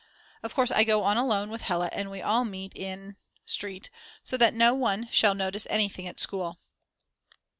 Of 0.41 0.55
course 0.55 0.71
I 0.71 0.83
go 0.83 1.03
on 1.03 1.17
alone 1.17 1.51
with 1.51 1.61
Hella 1.61 1.89
and 1.91 2.09
we 2.09 2.23
all 2.23 2.43
meet 2.43 2.75
In 2.75 3.17
Street, 3.45 3.91
so 4.23 4.35
that 4.35 4.55
no 4.55 4.73
one 4.73 5.07
shall 5.11 5.35
notice 5.35 5.67
anything 5.69 6.07
at 6.07 6.19
school. 6.19 6.57